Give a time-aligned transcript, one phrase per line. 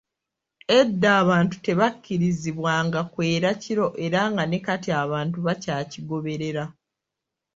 [0.79, 6.63] Edda abantu tebakkirizibwanga kwera kiro era nga ne kati abantu bakyakigoberera.